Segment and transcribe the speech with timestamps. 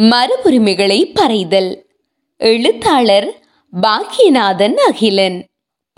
[0.00, 1.82] மரபுரிமைகளை பறைதல்.
[2.36, 3.34] எழுத்தாளர்
[3.80, 5.44] பாக்கியநாதன் அகிலன்.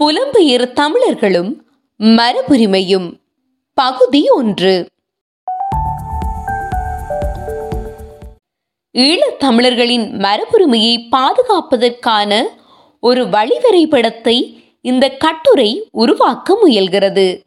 [0.02, 1.66] புலம்பெயர் தமிழர்களும்
[1.98, 3.20] மரபுரிமையும்
[3.74, 4.86] பகுதி ஒன்று.
[8.92, 12.42] ஈழத் தமிழர்களின் மரபுரிமையை பாதுகாப்பதற்கான
[13.00, 17.40] ஒரு வழிவரைபடத்தை இந்த கட்டுரை உருவாக்க முயல்கிறது.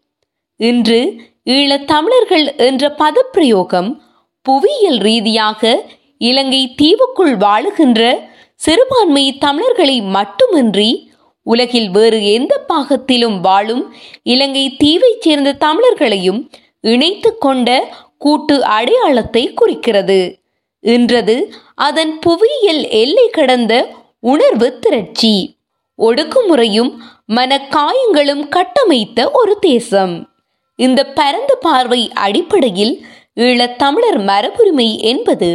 [0.56, 3.96] இன்று ஈழத் தமிழர்கள் என்ற பதப்பிரயோகம்
[4.42, 5.84] புவியியல் ரீதியாக
[6.20, 11.12] இலங்கை தீவுக்குள் வாழுகின்ற சிறுபான்மை தமிழர்களை மட்டுமின்றி
[11.42, 17.70] உலகில் வேறு எந்த பாகத்திலும் வாழும் இலங்கை தீவைச் சேர்ந்த தமிழர்களையும் இணைத்து கொண்ட
[18.18, 20.40] கூட்டு அடையாளத்தை குறிக்கிறது.
[20.80, 23.74] என்றது அதன் புவியியல் எல்லை கடந்த
[24.20, 25.58] உணர்வு திரட்சி.
[25.98, 26.92] ஒடுக்குமுறையும்
[27.28, 30.30] மனக்காயங்களும் கட்டமைத்த ஒரு தேசம்.
[30.76, 33.06] இந்த பரந்த பார்வை அடிப்படையில்
[33.36, 35.50] ஈழத் தமிழர் மரபுரிமை என்பது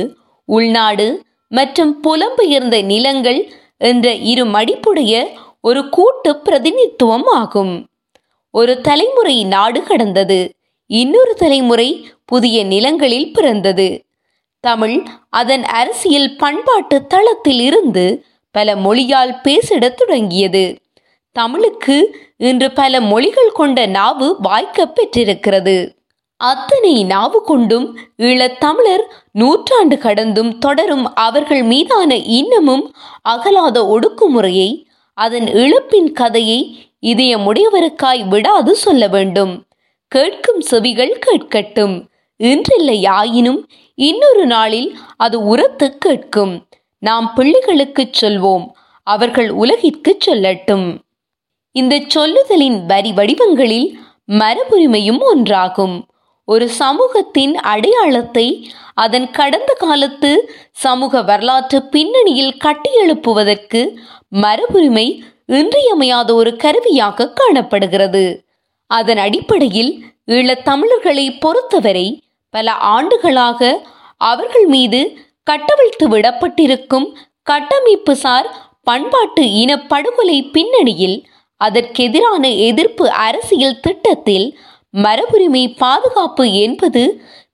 [0.44, 5.28] உள்நாடு மற்றும் புலம்பெயர்ந்த நிலங்கள் என்ற இரு மடிப்புடைய
[5.60, 7.88] ஒரு கூட்டு பிரதிநிதித்துவம் ஆகும்.
[8.50, 10.52] ஒரு தலைமுறை நாடு கடந்தது.
[10.86, 14.04] இன்னொரு தலைமுறை புதிய நிலங்களில் பிறந்தது.
[14.60, 20.78] தமிழ் அதன் அரசியல் பண்பாட்டு தளத்தில் இருந்து பல மொழியால் பேசிடத் தொடங்கியது.
[21.32, 25.93] தமிழுக்கு இன்று பல மொழிகள் கொண்ட நாவு வாய்க்கப் பெற்றிருக்கிறது.
[26.36, 32.94] அத்தனை நாவு கொண்டும் ஈழத்தமிழர் நூற்றாண்டு கடந்தும் தொடரும் அவர்கள் மீதான இன்னமும்
[33.28, 39.64] அகலாத ஒடுக்குமுறையை அதன் இழப்பின் கதையை இதயமுடையவருக்காய் விடாது சொல்ல வேண்டும்.
[40.08, 42.08] கேட்கும் செவிகள் கேட்கட்டும்.
[42.36, 46.66] இன்றில்லை ஆயினும் இன்னொரு நாளில் அது உரத்து கேட்கும்.
[46.98, 48.66] நாம் பிள்ளைகளுக்குச் சொல்வோம்
[49.02, 50.98] அவர்கள் உலகிற்குச் சொல்லட்டும்.
[51.72, 56.02] இந்த சொல்லுதலின் வரி வடிவங்களில் மரபுரிமையும் ஒன்றாகும்.
[56.48, 58.46] ஒரு சமூகத்தின் அடையாளத்தை
[58.94, 60.30] அதன் கடந்த காலத்து
[60.70, 63.80] சமூக வரலாற்று பின்னணியில் கட்டியெழுப்புவதற்கு
[64.36, 65.06] மரபுரிமை
[65.46, 68.44] இன்றியமையாத ஒரு கருவியாக காணப்படுகிறது.
[68.90, 69.92] அதன் அடிப்படையில்
[70.24, 72.06] ஈழத் தமிழர்களை பொறுத்தவரை
[72.54, 73.80] பல ஆண்டுகளாக
[74.16, 75.00] அவர்கள் மீது
[75.50, 77.08] கட்டவிழ்த்து விடப்பட்டிருக்கும்
[77.42, 78.48] கட்டமைப்பு சார்
[78.82, 81.18] பண்பாட்டு இன படுகொலை பின்னணியில்
[81.60, 84.46] அதற்கெதிரான எதிர்ப்பு அரசியல் திட்டத்தில்
[84.94, 87.02] மரபுரிமை பாதுகாப்பு என்பது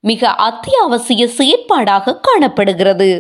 [0.01, 3.11] மிக அத்தியாவசிய செயற்பாடாக காணப்படுகிறது.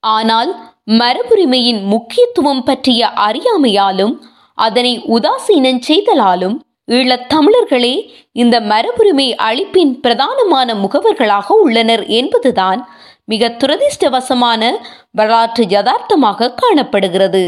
[0.00, 0.50] ஆனால்
[0.98, 4.14] மரபுரிமையின் முக்கியத்துவம் பற்றிய அறியாமையாலும்
[4.54, 6.56] அதனை உதாசீனம் செய்தலாலும்
[6.88, 7.94] ஈழத்தமிழர்களே
[8.32, 12.80] இந்த மரபுரிமை அழிப்பின் பிரதானமான முகவர்களாக உள்ளனர் என்பதுதான்
[13.24, 14.70] மிக துரதிர்ஷ்டவசமான
[15.10, 17.42] வரலாற்று யதார்த்தமாக காணப்படுகிறது.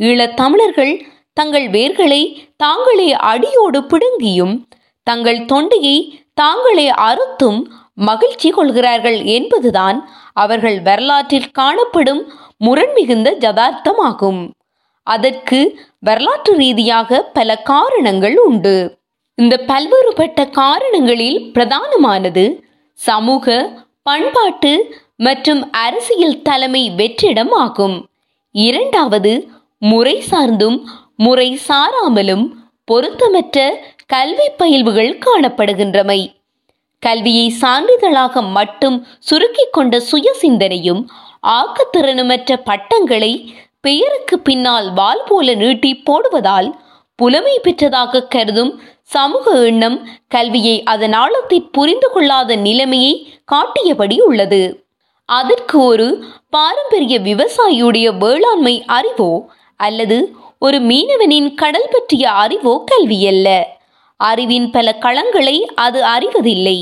[0.00, 0.94] ஈழத்தமிழர்கள்
[1.32, 2.22] தங்கள் வேர்களை
[2.56, 4.54] தாங்களே அடியோடு பிடுங்கியும்
[5.10, 5.96] தங்கள் தொண்டையை
[6.40, 7.60] தாங்களே அறுத்தும்
[8.08, 9.98] மகிழ்ச்சி கொள்கிறார்கள் என்பதுதான்
[10.34, 12.22] அவர்கள் வரலாற்றில் காணப்படும்
[12.58, 14.40] முரண் மிகுந்த ஜதார்த்தமாகும்
[15.06, 15.58] அதற்கு
[16.00, 18.74] வரலாற்று ரீதியாக பல காரணங்கள் உண்டு.
[19.38, 22.44] இந்த பல்வேறுபட்ட காரணங்களில் பிரதானமானது
[22.98, 23.46] சமூக
[24.08, 24.72] பண்பாட்டு
[25.26, 27.96] மற்றும் அரசியல் தலைமை வெற்றிடம் ஆகும்
[28.54, 29.32] இரண்டாவது
[29.82, 30.78] முறை சார்ந்தும்
[31.16, 32.44] முறை சாராமலும்
[32.88, 33.58] பொருத்தமற்ற
[34.12, 36.20] கல்வி பயில்வுகள் காணப்படுகின்றமை.
[37.02, 41.02] கல்வியை சான்றிதழாக மட்டும் சுருக்கிக் கொண்ட சுய சிந்தனையும்
[41.48, 43.32] ஆக்கத்திறனுமற்ற பட்டங்களை
[43.80, 46.68] பெயருக்கு பின்னால் வால் போல நீட்டி போடுவதால்
[47.14, 48.72] புலமை பெற்றதாக கருதும்
[49.02, 54.62] சமூக எண்ணம் கல்வியை அதன் ஆழத்தை புரிந்து கொள்ளாத நிலைமையை காட்டியபடி உள்ளது.
[55.24, 56.08] அதற்கு ஒரு
[56.50, 59.32] பாரம்பரிய விவசாயியுடைய வேளாண்மை அறிவோ
[59.80, 60.18] அல்லது
[60.58, 63.48] ஒரு மீனவனின் கடல் பற்றிய அறிவோ கல்வியல்ல.
[64.28, 66.78] அறிவின் பல களங்களை அது அறிவதில்லை.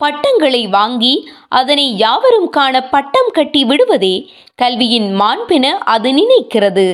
[0.00, 1.14] பட்டங்களை வாங்கி
[1.48, 4.14] அதனை யாவரும் காண பட்டம் கட்டி விடுவதே
[4.54, 6.86] கல்வியின் மாண்பென அது நினைக்கிறது.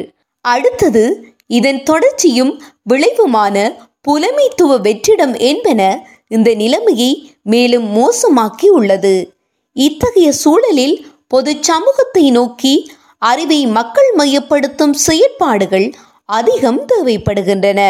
[0.44, 1.04] அடுத்தது
[1.50, 2.52] இதன் தொடர்ச்சியும்
[2.88, 3.56] விளைவுமான
[4.08, 5.80] புலமைத்துவ வெற்றிடம் என்பன
[6.28, 7.12] இந்த நிலைமையை
[7.42, 9.14] மேலும் மோசமாக்கி உள்ளது.
[9.76, 10.96] இத்தகைய சூழலில்
[11.28, 12.74] பொது சமூகத்தை நோக்கி
[13.22, 15.88] அறிவை மக்கள் மையப்படுத்தும் செயற்பாடுகள்
[16.28, 17.80] அதிகம் தேவைப்படுகின்றன.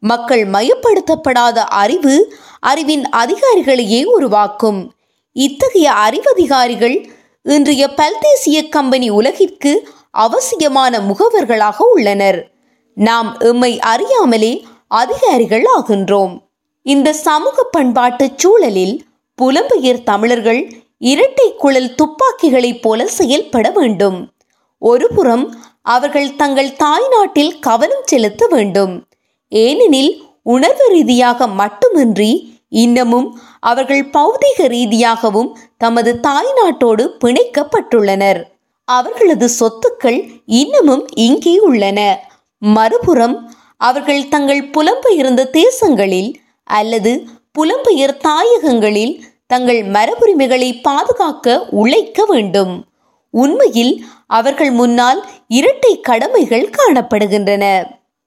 [0.00, 4.92] மக்கள் மயப்படுத்தப்படாத அறிவு அறிவின் அதிகாரிகளையே உருவாக்கும்.
[5.32, 7.10] இத்தகைய அறிவதிகாரிகள்
[7.42, 12.50] இன்றைய பல்தேசிய கம்பெனி உலகிற்கு அவசியமான முகவர்களாக உள்ளனர்.
[12.94, 16.38] நாம் எம்மை அறியாமலே அதிகாரிகள் ஆகின்றோம்.
[16.82, 19.04] இந்த சமூக பண்பாட்டு சூழலில்
[19.42, 24.30] புலம்பெயர் தமிழர்கள் இரட்டை குழல் துப்பாக்கிகளைப் போல செயல்பட வேண்டும்.
[24.78, 29.04] ஒருபுறம் அவர்கள் தங்கள் தாய்நாட்டில் கவனம் செலுத்த வேண்டும்.
[29.48, 38.42] ஏனெனில் உணர்வு ரீதியாக மட்டுமின்றி இன்னமும் அவர்கள் பௌதீக ரீதியாகவும் தமது தாய் நாட்டோடு பிணைக்கப்பட்டுள்ளனர்.
[38.84, 42.18] அவர்களது சொத்துக்கள் இன்னமும் இங்கே உள்ளன.
[42.58, 46.34] மறுபுறம் அவர்கள் தங்கள் புலம்பெயர்ந்த தேசங்களில்
[46.64, 47.24] அல்லது
[47.58, 52.84] புலம்பெயர் தாயகங்களில் தங்கள் மரபுரிமைகளை பாதுகாக்க உழைக்க வேண்டும்.
[53.30, 57.64] உண்மையில் அவர்கள் முன்னால் இரட்டை கடமைகள் காணப்படுகின்றன.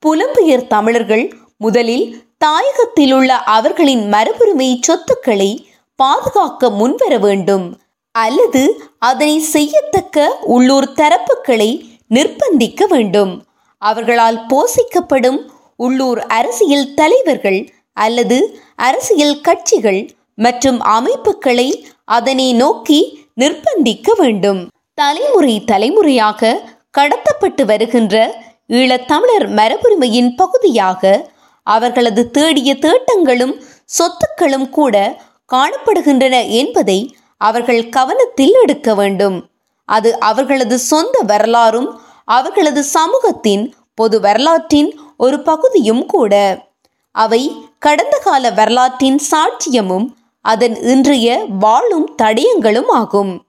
[0.06, 1.24] புலம்பெயர் தமிழர்கள்
[1.58, 2.06] முதலில்
[2.46, 5.50] தாயகத்தில் உள்ள அவர்களின் மரபுரிமை சொத்துக்களை
[6.00, 7.66] பாதுகாக்க முன்வர வேண்டும்.
[8.16, 8.62] அல்லது
[9.00, 11.70] அதனை செய்யத்தக்க உள்ளூர் தரப்புகளை
[12.10, 13.34] நிர்பந்திக்க வேண்டும்.
[13.82, 15.40] அவர்களால் போஷிக்கப்படும்
[15.76, 17.60] உள்ளூர் அரசியல் தலைவர்கள்
[17.94, 18.38] அல்லது
[18.76, 20.02] அரசியல் கட்சிகள்
[20.36, 21.70] மற்றும் அமைப்புகளை
[22.18, 23.00] அதனை நோக்கி
[23.42, 24.62] நிர்பந்திக்க வேண்டும்.
[24.94, 26.58] தலைமுறை தலைமுறையாக
[26.98, 28.16] கடத்தப்பட்டு வருகின்ற
[28.70, 31.32] ஈழத்தமிழர் மரபுரிமையின் பகுதியாக
[31.64, 35.22] அவர்களது தேடிய தேட்டங்களும் சொத்துக்களும் கூட
[35.54, 39.50] காணப்படுகின்றன என்பதை அவர்கள் கவனத்தில் எடுக்க வேண்டும்.
[39.86, 46.62] அது அவர்களது சொந்த வரலாறும் அவர்களது சமூகத்தின் பொது வரலாற்றின் ஒரு பகுதியும் கூட.
[47.12, 50.08] அவை கடந்த கால வரலாற்றின் சாட்சியமும்
[50.42, 53.46] அதன் இன்றைய வாழும் தடயங்களும் ஆகும்.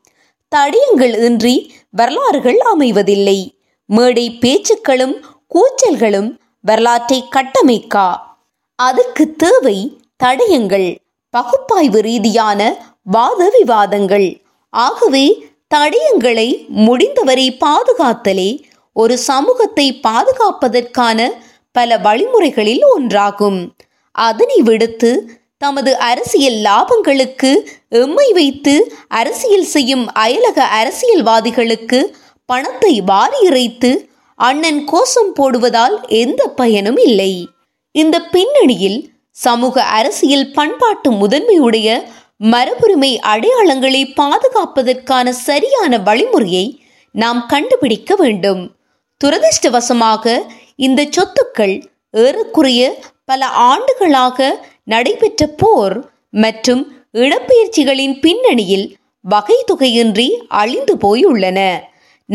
[0.57, 3.60] தடயங்கள் இன்றி வரலாறுகள் அமைவதில்லை.
[3.91, 5.15] மேடை பேச்சுக்களும்
[5.55, 6.29] கூச்சல்களும்
[6.65, 8.09] வரலாற்றை கட்டமைக்கா?
[8.79, 9.79] அதுக்கு தேவை
[10.25, 10.89] தடயங்கள்
[11.35, 12.61] பகுப்பாய்வு ரீதியான
[13.03, 14.29] வாத விவாதங்கள்
[14.73, 15.25] ஆகவே
[15.75, 16.49] தடயங்களை
[16.87, 18.51] முடிந்தவரை பாதுகாத்தலே
[18.97, 21.19] ஒரு சமூகத்தை பாதுகாப்பதற்கான
[21.77, 23.61] பல வழிமுறைகளில் ஒன்றாகும்.
[24.15, 25.11] அதனை விடுத்து
[25.59, 27.51] தமது அரசியல் லாபங்களுக்கு
[28.03, 28.75] எம்மை வைத்து
[29.09, 31.99] அரசியல் செய்யும் அயலக அரசியல்வாதிகளுக்கு
[32.51, 33.91] பணத்தை வாரி இறைத்து
[34.39, 37.33] அண்ணன் கோஷம் போடுவதால் எந்த பயனும் இல்லை.
[37.95, 39.01] இந்த பின்னணியில்
[39.37, 41.89] சமூக அரசியல் பண்பாட்டு முதன்மையுடைய
[42.53, 46.67] மரபுரிமை அடையாளங்களை பாதுகாப்பதற்கான சரியான வழிமுறையை
[47.15, 48.63] நாம் கண்டுபிடிக்க வேண்டும்.
[49.21, 50.25] துரதிர்ஷ்டவசமாக
[50.87, 51.77] இந்த சொத்துக்கள்
[52.25, 52.81] ஏறக்குறைய
[53.25, 54.49] பல ஆண்டுகளாக
[54.85, 55.97] நடைபெற்ற போர்
[56.45, 56.83] மற்றும்
[57.25, 58.87] இடப்பெயர்ச்சிகளின் பின்னணியில்
[59.25, 60.29] வகை தொகையின்றி
[60.61, 61.61] அழிந்து போயுள்ளன.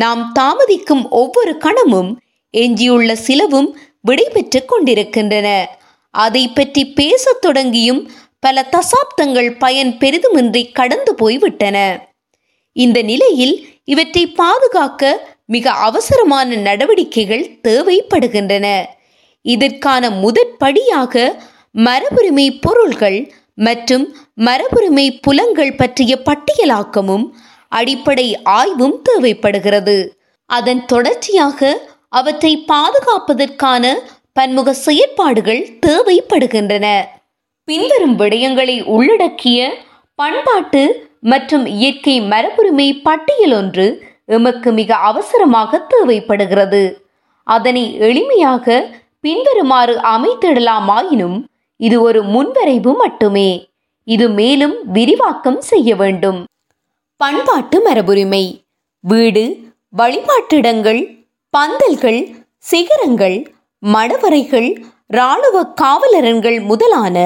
[0.01, 2.11] நாம் தாமதிக்கும் ஒவ்வொரு கணமும்
[2.53, 3.69] எஞ்சியுள்ள சிலவும்
[4.07, 5.47] விடைபெற்று கொண்டிருக்கின்றன.
[6.13, 8.01] அதை பற்றி பேசத் தொடங்கியும்
[8.39, 11.77] பல தசாப்தங்கள் பயன் பெரிதுமின்றி கடந்து போய்விட்டன.
[12.75, 15.03] இந்த நிலையில் இவற்றை பாதுகாக்க
[15.45, 18.67] மிக அவசரமான நடவடிக்கைகள் தேவைப்படுகின்றன.
[19.45, 21.25] இதற்கான முதற்படியாக
[21.75, 23.19] மரபுரிமை பொருள்கள்
[23.55, 24.05] மற்றும்
[24.41, 27.25] மரபுரிமை புலங்கள் பற்றிய பட்டியலாக்கமும்
[27.79, 28.27] அடிப்படை
[28.59, 29.97] ஆய்வும் தேவைப்படுகிறது.
[30.49, 31.59] அதன் தொடர்ச்சியாக
[32.19, 33.93] அவற்றை பாதுகாப்பதற்கான
[34.37, 36.87] பன்முக செயற்பாடுகள் தேவைப்படுகின்றன.
[37.67, 39.59] பின்வரும் விடயங்களை உள்ளடக்கிய
[40.19, 40.83] பண்பாட்டு
[41.31, 43.85] மற்றும் இயற்கை மரபுரிமை பட்டியல் ஒன்று
[44.37, 46.83] எமக்கு மிக அவசரமாக தேவைப்படுகிறது.
[47.47, 48.75] அதனை எளிமையாக
[49.25, 51.37] பின்வருமாறு அமைத்திடலாமாயினும்
[51.79, 53.49] இது ஒரு முன்வரைவு மட்டுமே.
[54.07, 56.39] இது மேலும் விரிவாக்கம் செய்ய வேண்டும்.
[57.21, 58.43] பண்பாட்டு மரபுரிமை.
[59.03, 59.43] வீடு
[59.93, 61.01] வழிபாட்டிடங்கள்
[61.53, 62.21] பந்தல்கள்
[62.63, 63.37] சிகரங்கள்
[63.83, 64.69] மடவரைகள்
[65.07, 67.17] இராணுவ காவலரன்கள் முதலான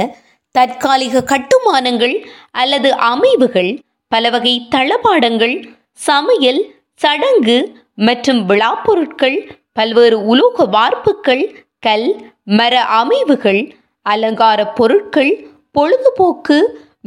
[0.56, 2.15] தற்காலிக கட்டுமானங்கள்
[2.51, 3.71] அல்லது அமைவுகள்
[4.12, 5.56] பலவகை தளபாடங்கள்
[6.00, 6.62] சமையல்
[7.00, 7.57] சடங்கு
[7.95, 9.38] மற்றும் விழாப்பொருட்கள்
[9.74, 11.43] பல்வேறு உலோக வார்ப்புகள்
[11.79, 12.08] கல்
[12.43, 13.62] மர அமைவுகள்
[14.05, 15.31] அலங்கார பொருட்கள்
[15.72, 16.58] பொழுதுபோக்கு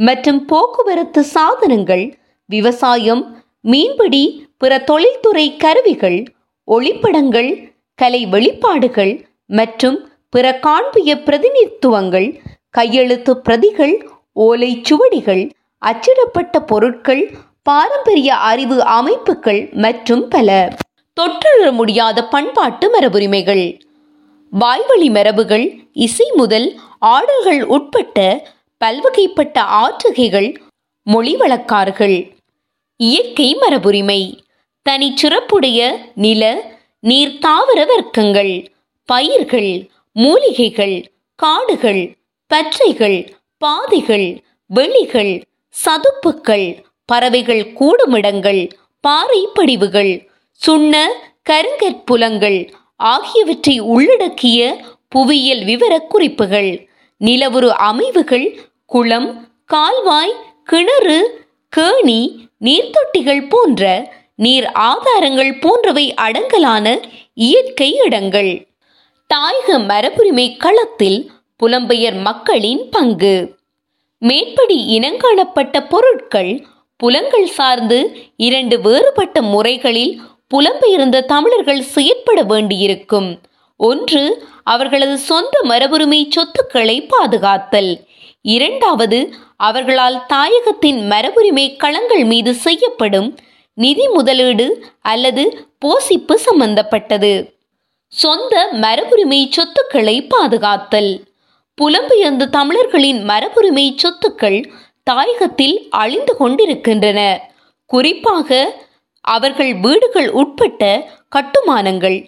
[0.00, 2.04] மற்றும் போக்குவரத்து சாதனங்கள்
[2.52, 3.22] விவசாயம்
[3.64, 4.24] மீன்பிடி
[4.58, 6.18] பிற தொழில்துறை கருவிகள்
[6.68, 7.50] ஒளிப்படங்கள்
[7.98, 9.12] கலை வெளிப்பாடுகள்
[9.50, 9.98] மற்றும்
[10.32, 12.28] பிற காண்பிய பிரதிநிதித்துவங்கள்
[12.70, 13.94] கையெழுத்து பிரதிகள்
[14.46, 15.42] ஓலை சுவடிகள்
[15.82, 17.22] அச்சிடப்பட்ட பொருட்கள்
[17.62, 20.48] பாரம்பரிய அறிவு அமைப்புகள் மற்றும் பல.
[21.16, 23.64] தொற்றுற முடியாத பண்பாட்டு மரபுரிமைகள்.
[24.52, 25.66] வாய்வழி மரபுகள்
[26.06, 26.68] இசை முதல்
[27.12, 28.18] ஆடல்கள் உட்பட்ட
[28.80, 30.48] பல்வகைப்பட்ட ஆற்றுகைகள்
[31.06, 32.16] மொழி வழக்கார்கள்
[33.02, 34.20] இயற்கை மரபுரிமை.
[34.86, 35.80] தனிச்சிறப்புடைய
[36.14, 36.42] நில
[37.00, 38.52] நீர் தாவர வர்க்கங்கள்
[39.08, 39.72] பயிர்கள்
[40.16, 40.96] மூலிகைகள்
[41.38, 42.02] காடுகள்
[42.50, 43.18] பற்றைகள்
[43.62, 44.28] பாதைகள்
[44.70, 45.32] வெளிகள்
[45.74, 46.66] சதுப்புக்கள்
[47.08, 48.62] பறவைகள் கூடுமிடங்கள்
[49.04, 50.12] பாறை படிவுகள்
[50.60, 50.94] சுண்ண
[51.50, 52.58] கருங்கற்புலங்கள்
[53.06, 54.60] ஆகியவற்றை உள்ளடக்கிய
[55.08, 56.70] புவியியல் விவரக்குறிப்புகள்
[57.20, 58.46] நிலவுரு அமைவுகள்
[58.86, 59.28] குளம்
[59.66, 61.18] கால்வாய் கிணறு
[61.72, 62.20] கேணி
[62.64, 67.02] நீர்த்தொட்டிகள் போன்ற நீர் ஆதாரங்கள் போன்றவை அடங்கலான
[67.34, 68.66] இயற்கை இடங்கள்.
[69.34, 71.30] தாயக மரபுரிமை களத்தில்
[71.62, 73.54] புலம்பெயர் மக்களின் பங்கு.
[74.18, 76.66] மேற்படி இனங்காணப்பட்ட பொருட்கள்
[76.96, 80.20] புலங்கள் சார்ந்து இரண்டு வேறுபட்ட முறைகளில்
[80.54, 83.40] புலம்பெயர்ந்த தமிழர்கள் செயற்பட வேண்டியிருக்கும்.
[83.76, 88.00] ஒன்று அவர்களது சொந்த மரபுரிமை சொத்துக்களை பாதுகாத்தல்.
[88.42, 89.34] இரண்டாவது
[89.66, 93.28] அவர்களால் தாயகத்தின் மரபுரிமை களங்கள் மீது செய்யப்படும்
[93.74, 94.66] நிதி முதலீடு
[95.00, 95.42] அல்லது
[95.84, 97.32] போசிப்பு சம்பந்தப்பட்டது.
[98.08, 101.12] சொந்த மரபுரிமை சொத்துக்களை பாதுகாத்தல்.
[101.78, 104.58] புலம்பெயர்ந்த தமிழர்களின் மரபுரிமை சொத்துக்கள்
[105.10, 107.20] தாயகத்தில் அழிந்து கொண்டிருக்கின்றன.
[107.86, 108.50] குறிப்பாக
[109.20, 112.18] அவர்கள் வீடுகள் உட்பட்ட கட்டுமானங்கள்.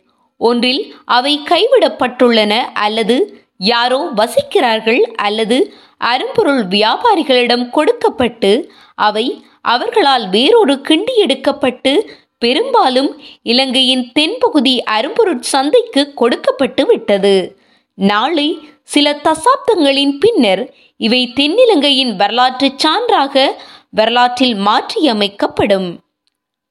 [0.40, 3.16] ஒன்றில் அவை கைவிடப்பட்டுள்ளன அல்லது
[3.56, 12.08] யாரோ வசிக்கிறார்கள் அல்லது அரும்பொருள் வியாபாரிகளிடம் கொடுக்கப்பட்டு அவை அவர்களால் வேறொரு கிண்டி எடுக்கப்பட்டு
[12.38, 17.56] பெரும்பாலும் இலங்கையின் தென்பகுதி அரும்பொருட் சந்தைக்கு கொடுக்கப்பட்டு விட்டது.
[17.94, 23.46] நாளை சில தசாப்தங்களின் பின்னர் இவை தென்னிலங்கையின் வரலாற்று சான்றாக
[23.90, 25.99] வரலாற்றில் மாற்றியமைக்கப்படும்.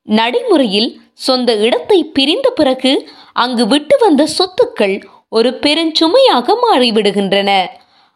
[0.02, 5.04] நடைமுறையில் சொந்த இடத்தை பிரிந்த பிறகு அங்கு விட்டு வந்த சொத்துக்கள்
[5.36, 7.52] ஒரு பெருஞ்சுமையாக மாறிவிடுகின்றன.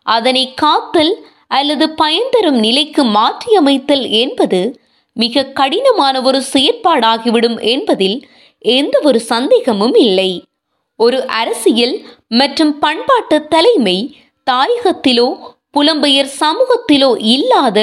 [0.05, 1.13] அதனை காத்தல்
[1.57, 4.59] அல்லது பயன் தரும் நிலைக்கு மாற்றியமைத்தல் என்பது
[5.17, 8.17] மிக கடினமான ஒரு செயற்பாடாகிவிடும் என்பதில்
[8.65, 10.31] எந்த ஒரு சந்தேகமும் இல்லை.
[10.99, 11.95] ஒரு அரசியல்
[12.39, 13.97] மற்றும் பண்பாட்டு தலைமை
[14.47, 15.27] தாயகத்திலோ
[15.75, 17.79] புலம்பெயர் சமூகத்திலோ இல்லாத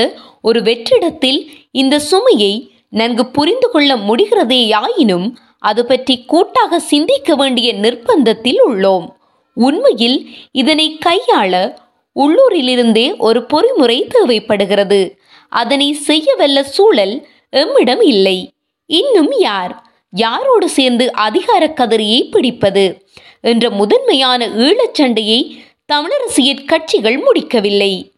[0.49, 1.41] ஒரு வெற்றிடத்தில்
[1.81, 2.53] இந்த சுமையை
[3.01, 5.27] நன்கு புரிந்து கொள்ள முடிகிறதேயாயினும்
[5.69, 9.07] அது பற்றி கூட்டாக சிந்திக்க வேண்டிய நிர்பந்தத்தில் உள்ளோம்.
[9.55, 11.77] உண்மையில் இதனை கையாள
[12.15, 15.21] உள்ளூரிலிருந்தே ஒரு பொறிமுறை தேவைப்படுகிறது.
[15.49, 18.53] அதனை செய்யவல்ல சூழல் எம்மிடம் இல்லை.
[18.87, 19.85] இன்னும் யார்?
[20.17, 23.07] யாரோடு சேர்ந்து அதிகார கதிரியை பிடிப்பது?
[23.41, 25.57] என்ற முதன்மையான ஈழச்சண்டையை
[25.93, 28.13] தமிழரசியற் கட்சிகள் முடிக்கவில்லை.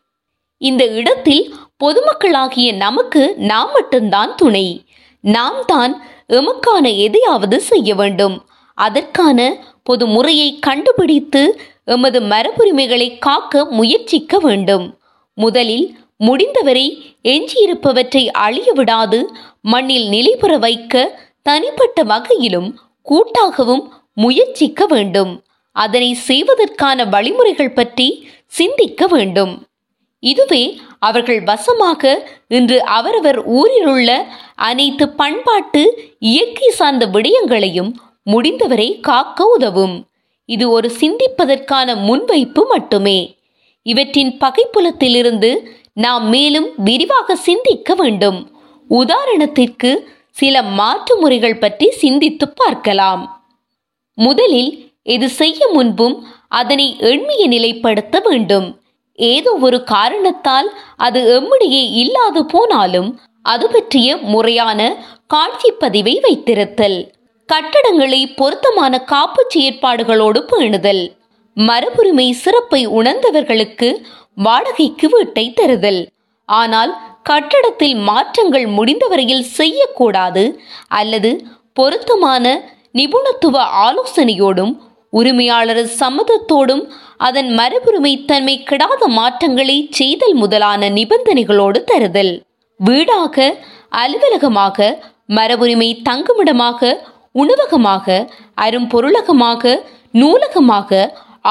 [0.59, 4.85] இந்த இடத்தில் பொதுமக்களாகிய நமக்கு நாம் மட்டும்தான் துணை.
[5.21, 8.47] நாம் தான் எமக்கான எதையாவது செய்ய வேண்டும்.
[8.75, 11.43] அதற்கான பொது முறையை கண்டுபிடித்து
[11.95, 14.87] எமது மரபுரிமைகளை காக்க முயற்சிக்க வேண்டும்.
[15.39, 15.87] முதலில்
[16.27, 16.87] முடிந்தவரை
[17.35, 19.19] எஞ்சியிருப்பவற்றை அழிய விடாது
[19.73, 20.95] மண்ணில் நிலைபெற வைக்க
[21.43, 22.69] தனிப்பட்ட வகையிலும்
[23.07, 23.85] கூட்டாகவும்
[24.17, 25.33] முயற்சிக்க வேண்டும்.
[25.77, 28.09] அதனை செய்வதற்கான வழிமுறைகள் பற்றி
[28.59, 29.55] சிந்திக்க வேண்டும்.
[30.23, 30.65] இதுவே
[30.99, 32.03] அவர்கள் வசமாக
[32.59, 34.11] இன்று அவரவர் ஊரிலுள்ள
[34.69, 35.83] அனைத்து பண்பாட்டு
[36.31, 37.91] இயற்கை சார்ந்த விடயங்களையும்
[38.27, 39.97] முடிந்தவரை காக்க உதவும்.
[40.45, 43.19] இது ஒரு சிந்திப்பதற்கான முன்வைப்பு மட்டுமே.
[43.83, 45.51] இவற்றின் பகைப்புலத்திலிருந்து
[45.93, 48.39] நாம் மேலும் விரிவாக சிந்திக்க வேண்டும்.
[48.91, 49.91] உதாரணத்திற்கு
[50.31, 53.23] சில மாற்று முறைகள் பற்றி சிந்தித்து பார்க்கலாம்.
[54.15, 56.17] முதலில் எது செய்ய முன்பும்
[56.49, 58.67] அதனை எண்மைய நிலைப்படுத்த வேண்டும்.
[59.19, 63.11] ஏதோ ஒரு காரணத்தால் அது எம்மிடையே இல்லாது போனாலும்
[63.43, 64.81] அது பற்றிய முறையான
[65.27, 66.99] காட்சி பதிவை வைத்திருத்தல்.
[67.49, 71.03] கட்டடங்களை பொருத்தமான காப்பு ஏற்பாடுகளோடு பேணுதல்
[71.57, 73.89] மரபுரிமை சிறப்பை உணர்ந்தவர்களுக்கு
[74.35, 76.01] வாடகைக்கு வீட்டை தருதல்.
[76.49, 80.45] ஆனால் கட்டடத்தில் மாற்றங்கள் முடிந்தவரையில் செய்யக்கூடாது
[81.01, 81.31] அல்லது
[81.73, 82.45] பொருத்தமான
[82.93, 84.75] நிபுணத்துவ ஆலோசனையோடும்
[85.13, 86.85] உரிமையாளர் சம்மதத்தோடும்
[87.17, 92.33] அதன் மரபுரிமை தன்மை கிடாத மாற்றங்களை செய்தல் முதலான நிபந்தனைகளோடு தருதல்.
[92.81, 93.37] வீடாக
[94.03, 94.79] அலுவலகமாக
[95.37, 96.81] மரபுரிமை தங்குமிடமாக
[97.41, 98.07] உணவகமாக
[98.65, 99.73] அரும்பொருளகமாக
[100.15, 100.91] நூலகமாக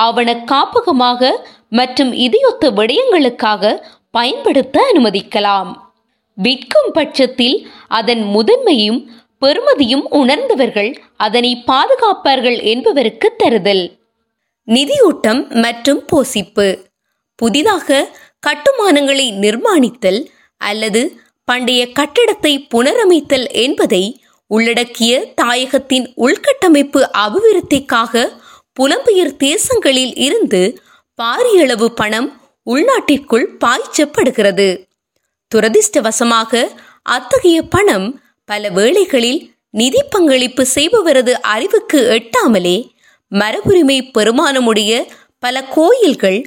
[0.04, 1.32] ஆவண காப்பகமாக
[1.80, 3.74] மற்றும் இதையொத்த விடயங்களுக்காக
[4.12, 5.70] பயன்படுத்த அனுமதிக்கலாம்.
[6.38, 7.58] விற்கும் பட்சத்தில்
[8.00, 9.00] அதன் முதன்மையும்
[9.42, 13.84] பெருமதியும் உணர்ந்தவர்கள் அதனை பாதுகாப்பார்கள் என்பவருக்கு தருதல்.
[14.68, 16.68] நிதியூட்டம் மற்றும் போசிப்பு.
[17.39, 17.98] புதிதாக
[18.48, 20.20] கட்டுமானங்களை நிர்மாணித்தல்
[20.62, 21.01] அல்லது
[21.48, 24.04] பண்டைய கட்டடத்தை புனரமைத்தல் என்பதை
[24.47, 28.25] உள்ளடக்கிய தாயகத்தின் உள்கட்டமைப்பு அபிவிருத்திக்காக
[28.79, 30.61] புலம்பெயர் தேசங்களில் இருந்து
[31.19, 34.67] பாரியளவு பணம் உள்நாட்டிற்குள் பாய்ச்சப்படுகிறது.
[35.55, 36.69] துரதிர்ஷ்டவசமாக
[37.01, 38.07] அத்தகைய பணம்
[38.49, 42.77] பல வேளைகளில் நிதி பங்களிப்பு செய்பவரது அறிவுக்கு எட்டாமலே
[43.31, 44.91] மரபுரிமை பெருமானமுடைய
[45.39, 46.39] பல கோயில்கள்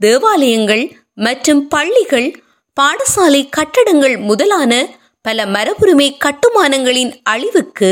[0.00, 0.84] தேவாலயங்கள்
[1.14, 2.28] மற்றும் பள்ளிகள்
[2.76, 4.72] பாடசாலை கட்டடங்கள் முதலான
[5.26, 7.88] பல மரபுரிமை கட்டுமானங்களின் அழிவுக்கு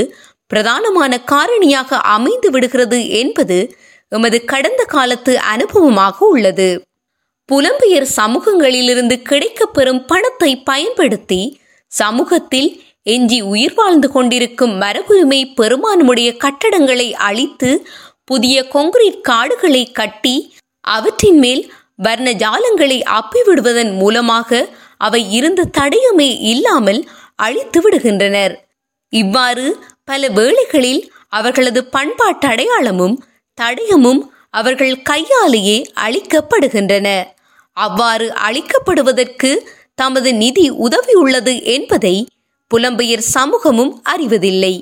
[0.50, 3.58] பிரதானமான காரணியாக அமைந்து விடுகிறது என்பது
[4.12, 6.68] எமது கடந்த காலத்து அனுபவமாக உள்ளது.
[7.48, 11.40] புலம்பெயர் சமூகங்களிலிருந்து கிடைக்கப்பெறும் பணத்தை பயன்படுத்தி
[11.92, 12.68] சமூகத்தில்
[13.06, 17.70] எஞ்சி உயிர் வாழ்ந்து கொண்டிருக்கும் மரபுரிமை பெருமானமுடைய கட்டடங்களை அழித்து
[18.24, 20.36] புதிய கொங்கிரீட் காடுகளை கட்டி
[20.84, 21.62] அவற்றின் மேல்
[21.96, 24.60] வர்ண ஜாலங்களை அப்பிவிடுவதன் மூலமாக
[24.98, 27.00] அவை இருந்த தடயமே இல்லாமல்
[27.38, 28.54] அழித்து விடுகின்றனர்.
[29.12, 29.66] இவ்வாறு
[30.04, 33.16] பல வேளைகளில் அவர்களது பண்பாட்டு அடையாளமும்
[33.58, 37.08] தடயமும் அவர்கள் கையாலேயே அளிக்கப்படுகின்றன
[37.76, 39.50] அவ்வாறு அளிக்கப்படுவதற்கு
[39.94, 42.14] தமது நிதி உதவியுள்ளது என்பதை
[42.70, 44.74] புலம்பெயர் சமூகமும் அறிவதில்லை.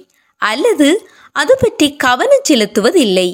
[0.43, 0.89] அல்லது
[1.33, 3.29] அது பற்றி கவனம் செலுத்துவதில்லை.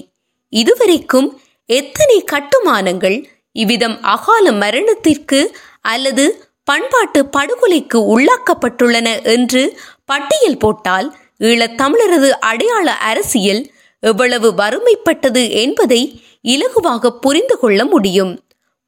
[0.52, 1.28] இதுவரைக்கும்
[1.68, 3.18] எத்தனை கட்டுமானங்கள்
[3.56, 5.40] இவ்விதம் அகால மரணத்திற்கு
[5.84, 6.24] அல்லது
[6.68, 9.62] பண்பாட்டு படுகொலைக்கு உள்ளாக்கப்பட்டுள்ளன என்று
[10.04, 11.08] பட்டியல் போட்டால்
[11.48, 13.62] ஈழத்தமிழரது அடையாள அரசியல்
[14.02, 16.00] எவ்வளவு வறுமைப்பட்டது என்பதை
[16.44, 18.32] இலகுவாக புரிந்து கொள்ள முடியும்.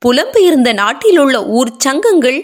[0.02, 2.38] புலம்பெயர்ந்த நாட்டிலுள்ள ஊர் சங்கங்கள்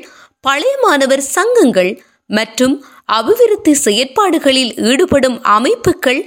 [0.45, 1.93] பழைய மாணவர் சங்கங்கள்
[2.39, 2.75] மற்றும்
[3.19, 6.21] அபிவிருத்தி செயற்பாடுகளில் ஈடுபடும் அமைப்புகள்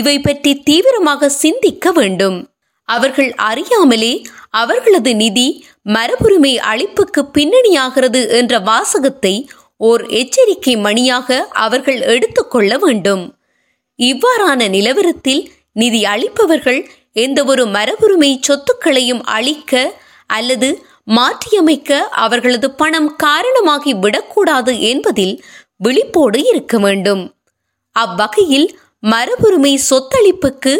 [0.00, 2.38] இவை பற்றி தீவிரமாக சிந்திக்க வேண்டும்.
[2.88, 4.12] அவர்கள் அறியாமலே
[4.60, 5.48] அவர்களது நிதி
[5.88, 9.34] மரபுரிமை அழிப்புக்கு பின்னணியாகிறது என்ற வாசகத்தை
[9.80, 13.24] ஓர் எச்சரிக்கை மணியாக அவர்கள் எடுத்துக்கொள்ள வேண்டும்.
[13.98, 15.42] இவ்வாறான நிலவரத்தில்
[15.72, 16.80] நிதி அளிப்பவர்கள்
[17.24, 19.72] எந்த ஒரு மரபுரிமை சொத்துக்களையும் அளிக்க
[20.30, 20.68] அல்லது
[21.10, 25.34] மாற்றியமைக்க அவர்களது பணம் காரணமாகி விடக்கூடாது என்பதில்
[25.76, 27.22] விழிப்போடு இருக்க வேண்டும்.
[27.96, 28.68] அவ்வகையில்
[29.02, 30.72] மரபுரிமை சொத்தளிப்புக்கு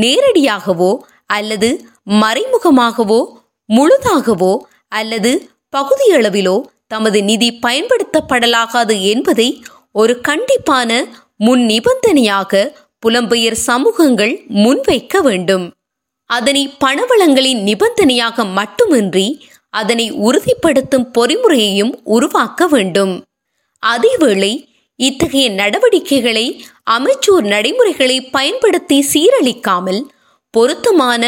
[0.00, 0.92] நேரடியாகவோ
[1.36, 1.70] அல்லது
[2.06, 3.20] மறைமுகமாகவோ
[3.68, 4.52] முழுதாகவோ
[4.88, 5.30] அல்லது
[5.76, 6.56] பகுதியளவிலோ
[6.86, 9.48] தமது நிதி பயன்படுத்தப்படலாகாது என்பதை
[9.92, 10.90] ஒரு கண்டிப்பான
[11.36, 12.62] முன் நிபந்தனையாக
[13.06, 15.64] புலம்பெயர் சமூகங்கள் முன்வைக்க வேண்டும்.
[16.30, 19.26] அதனை பணவளங்களின் நிபந்தனையாக மட்டுமின்றி
[19.70, 23.24] அதனை உறுதிப்படுத்தும் பொறிமுறையையும் உருவாக்க வேண்டும்.
[23.82, 24.52] அதேவேளை
[24.96, 26.46] இத்தகைய நடவடிக்கைகளை
[26.90, 30.00] அமைச்சூர் நடைமுறைகளை பயன்படுத்தி சீரழிக்காமல்
[30.54, 31.22] பொருத்தமான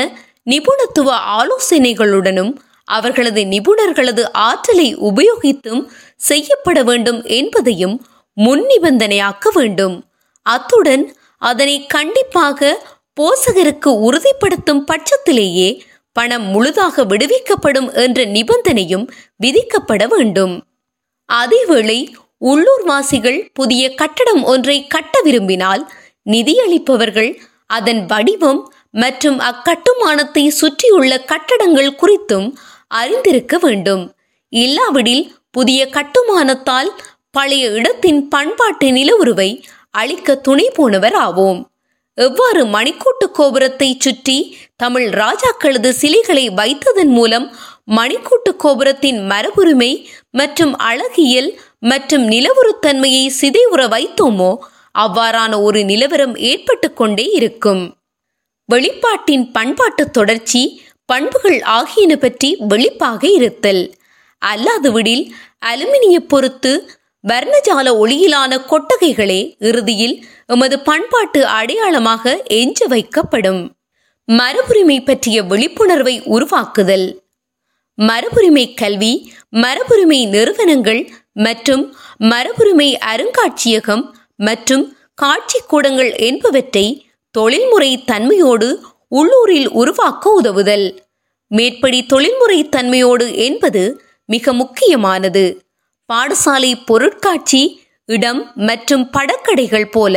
[0.50, 10.04] நிபுணத்துவ ஆலோசனைகளுடனும் அவர்களது நிபுணர்களது ஆற்றலை உபயோகித்தும் செய்யப்பட வேண்டும் என்பதையும் முன் நிபந்தனையாக்க வேண்டும்.
[10.42, 12.78] அத்துடன் அதனை கண்டிப்பாக
[13.20, 15.80] போசகருக்கு உறுதிப்படுத்தும் பட்சத்திலேயே
[16.12, 19.06] பணம் முழுதாக விடுவிக்கப்படும் என்ற நிபந்தனையும்
[19.42, 20.62] விதிக்கப்பட வேண்டும்.
[21.32, 22.06] அதேவேளை
[22.40, 25.92] உள்ளூர்வாசிகள் புதிய கட்டடம் ஒன்றை கட்ட விரும்பினால்
[26.30, 32.48] நிதியளிப்பவர்கள் அதன் வடிவம் மற்றும் அக்கட்டுமானத்தை சுற்றியுள்ள கட்டடங்கள் குறித்தும்
[33.00, 34.04] அறிந்திருக்க வேண்டும்.
[34.48, 36.90] இல்லாவிடில் புதிய கட்டுமானத்தால்
[37.30, 39.50] பழைய இடத்தின் பண்பாட்டு நிலவுருவை
[39.90, 41.60] அளிக்க துணை போனவர் ஆவோம்.
[42.18, 44.36] எவ்வாறு மணிக்கூட்டு கோபுரத்தை சுற்றி
[44.76, 47.46] தமிழ் ராஜாக்களது சிலைகளை வைத்ததன் மூலம்
[47.98, 49.92] மணிக்கூட்டு கோபுரத்தின் மரபுரிமை
[50.30, 51.50] மற்றும் அழகியல்
[51.90, 54.52] மற்றும் நிலவுறுத்தன்மையை சிதைவுற வைத்தோமோ
[55.04, 57.82] அவ்வாறான ஒரு நிலவரம் ஏற்பட்டு கொண்டே இருக்கும்.
[58.68, 60.62] வெளிப்பாட்டின் பண்பாட்டு தொடர்ச்சி
[61.04, 63.82] பண்புகள் ஆகியன பற்றி வெளிப்பாக இருத்தல்.
[64.42, 65.24] அல்லாதுவிடில்
[65.66, 66.72] அலுமினிய பொறுத்து
[67.24, 73.62] வர்ணஜால ஒளியிலான கொட்டகைகளே இறுதியில் எமது பண்பாட்டு அடையாளமாக எஞ்ச வைக்கப்படும்.
[74.28, 77.06] மரபுரிமை பற்றிய விழிப்புணர்வை உருவாக்குதல்.
[77.98, 79.12] மரபுரிமை கல்வி
[79.56, 81.84] மரபுரிமை நிறுவனங்கள் மற்றும்
[82.24, 84.04] மரபுரிமை அருங்காட்சியகம்
[84.36, 86.86] மற்றும் காட்சி கூடங்கள் என்பவற்றை
[87.34, 88.68] தொழில்முறை தன்மையோடு
[89.08, 90.86] உள்ளூரில் உருவாக்க உதவுதல்.
[91.50, 93.82] மேற்படி தொழில்முறை தன்மையோடு என்பது
[94.28, 95.44] மிக முக்கியமானது.
[96.10, 97.62] பாடசாலை பொருட்காட்சி
[98.08, 100.16] இடம் மற்றும் படக்கடைகள் போல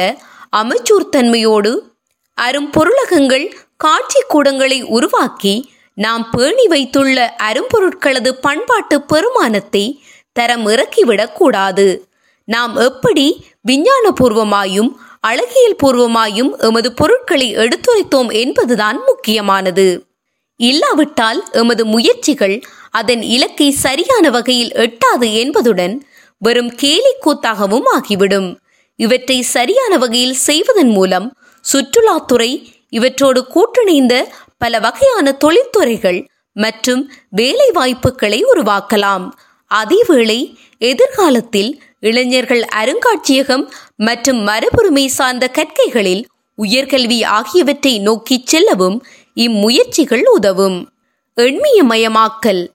[0.58, 1.72] அமைச்சூர் தன்மையோடு
[2.38, 3.46] அரும்பொருளகங்கள்
[3.78, 5.54] காட்சி கூடங்களை உருவாக்கி
[5.98, 9.86] நாம் பேணி வைத்துள்ள அரும்பொருட்களது பண்பாட்டு பெருமானத்தை
[10.34, 11.88] தரம் இறக்கிவிடக்கூடாது
[12.48, 13.26] நாம் எப்படி
[13.68, 14.92] விஞ்ஞானபூர்வமாயும்
[15.28, 19.88] அழகியல் பூர்வமாயும் எமது பொருட்களை எடுத்துரைத்தோம் என்பதுதான் முக்கியமானது.
[20.60, 22.56] இல்லாவிட்டால் எமது முயற்சிகள்
[22.92, 25.96] அதன் இலக்கை சரியான வகையில் எட்டாது என்பதுடன்
[26.38, 28.50] வெறும் கேலி கூத்தாகவும் ஆகிவிடும்.
[29.00, 31.28] இவற்றை சரியான வகையில் செய்வதன் மூலம்
[31.66, 32.52] சுற்றுலாத்துறை
[32.90, 34.14] இவற்றோடு கூட்டிணைந்த
[34.58, 36.20] பல வகையான தொழில்துறைகள்
[36.56, 39.26] மற்றும் வேலை வாய்ப்புகளை உருவாக்கலாம்.
[39.72, 40.40] அதேவேளை
[40.92, 46.26] எதிர்காலத்தில் இளைஞர்கள் அருங்காட்சியகம் மற்றும் மரபுரிமை சார்ந்த கற்கைகளில்
[46.62, 49.06] உயர்கல்வி ஆகியவற்றை நோக்கிச் செல்லவும்
[49.36, 50.90] இம்முயற்சிகள் உதவும்.
[51.38, 52.68] எண்மியமயமாக்கல்.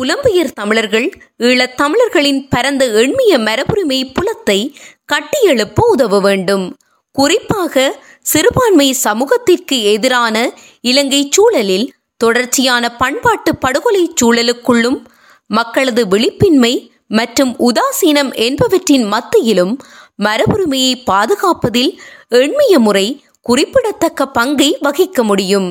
[0.00, 4.76] புலம்பெயர் தமிழர்கள் ஈழத் தமிழர்களின் பரந்த எண்மிய மரபுரிமை புலத்தை
[5.12, 6.76] கட்டியெழுப்ப உதவ வேண்டும்.
[7.12, 15.04] குறிப்பாக சிறுபான்மை சமூகத்திற்கு எதிரான இலங்கை சூழலில் தொடர்ச்சியான பண்பாட்டு படுகொலை சூழலுக்குள்ளும்
[15.46, 19.74] மக்களது விழிப்பின்மை மற்றும் உதாசீனம் என்பவற்றின் மத்தியிலும்
[20.22, 21.92] மரபுரிமையை பாதுகாப்பதில்
[22.30, 23.06] எண்மிய முறை
[23.42, 25.68] குறிப்பிடத்தக்க பங்கை வகிக்க முடியும்.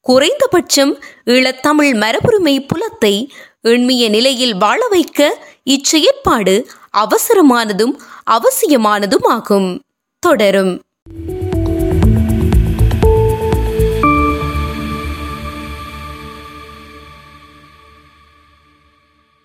[0.00, 0.92] குறைந்தபட்சம்
[1.26, 5.20] ஈழத்தமிழ் மரபுரிமை புலத்தை எண்மிய நிலையில் வாழ வைக்க
[5.64, 6.54] இச்செயற்பாடு
[6.94, 7.94] அவசரமானதும்
[8.30, 9.82] அவசியமானதும் ஆகும்
[10.18, 10.72] தொடரும்.